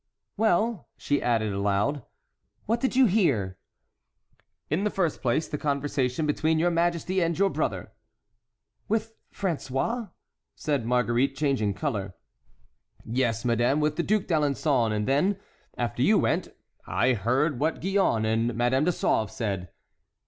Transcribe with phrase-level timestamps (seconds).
[0.35, 2.03] "Well," added she, aloud,
[2.65, 3.59] "what did you hear?"
[4.67, 7.91] "In the first place, the conversation between your majesty and your brother."
[8.87, 10.09] "With François?"
[10.55, 12.15] said Marguerite, changing color.
[13.05, 15.37] "Yes, madame, with the Duc d'Alençon; and then
[15.77, 16.53] after you went out
[16.87, 19.69] I heard what Gillonne and Madame de Sauve said."